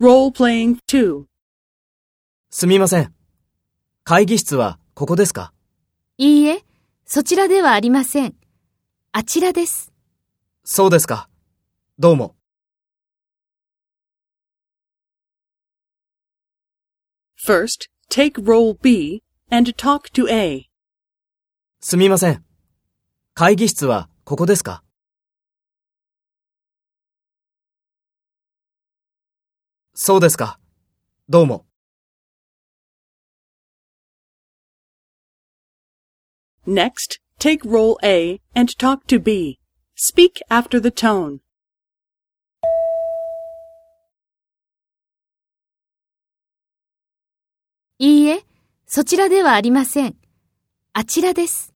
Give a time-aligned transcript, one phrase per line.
[0.00, 1.24] Role-playing 2.
[2.50, 3.12] すみません。
[4.04, 5.52] 会議室はここですか？
[6.18, 6.64] いいえ、
[7.04, 8.36] そちらではありません。
[9.10, 9.92] あちらです。
[10.62, 11.28] そうですか。
[11.98, 12.36] どうも。
[17.44, 20.66] First, take role B and talk to A.
[21.80, 22.44] すみません。
[23.34, 24.84] 会議室はここですか？
[30.00, 30.60] そうですか。
[31.28, 31.66] どうも。
[36.68, 39.58] Next, take role A and talk to B.
[39.96, 41.40] Speak after the tone.
[47.98, 48.44] いいえ、
[48.86, 50.14] そちらではありません。
[50.92, 51.74] あちらです。